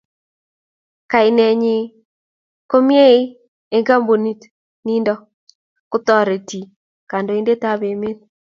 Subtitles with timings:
[1.11, 1.75] Kainenyi
[2.69, 3.21] komnyei
[3.73, 4.41] eng kampunit
[4.85, 5.13] nindi
[5.91, 6.59] ko netoreti
[7.09, 8.17] kandoindetab emet